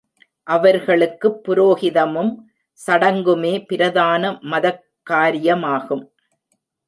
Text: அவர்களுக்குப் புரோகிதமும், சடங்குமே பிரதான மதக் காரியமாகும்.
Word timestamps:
அவர்களுக்குப் 0.43 1.41
புரோகிதமும், 1.43 2.35
சடங்குமே 2.87 3.65
பிரதான 3.65 4.37
மதக் 4.41 4.83
காரியமாகும். 5.09 6.03